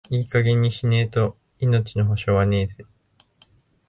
[0.09, 2.85] いい加減にしねえと、命の保証はねえぜ。